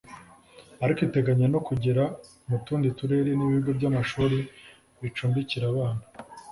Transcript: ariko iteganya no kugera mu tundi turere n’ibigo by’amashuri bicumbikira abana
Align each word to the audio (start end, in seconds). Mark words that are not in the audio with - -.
ariko 0.83 0.99
iteganya 1.07 1.47
no 1.53 1.59
kugera 1.67 2.03
mu 2.49 2.57
tundi 2.65 2.87
turere 2.97 3.31
n’ibigo 3.35 3.69
by’amashuri 3.77 4.37
bicumbikira 5.01 5.65
abana 5.71 6.03